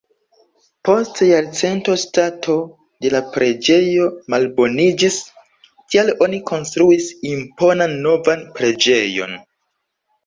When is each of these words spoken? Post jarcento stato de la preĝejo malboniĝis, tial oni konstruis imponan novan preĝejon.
Post 0.87 1.19
jarcento 1.31 1.97
stato 2.03 2.55
de 3.05 3.11
la 3.15 3.21
preĝejo 3.35 4.07
malboniĝis, 4.35 5.21
tial 5.93 6.11
oni 6.29 6.43
konstruis 6.53 7.13
imponan 7.37 7.99
novan 8.09 8.45
preĝejon. 8.59 9.41